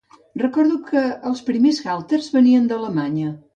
[0.43, 1.03] Recordo que
[1.33, 3.33] els primers halters venien d'Alemanya.